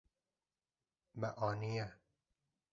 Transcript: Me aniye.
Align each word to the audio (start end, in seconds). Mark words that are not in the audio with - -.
Me 1.19 1.27
aniye. 1.49 1.87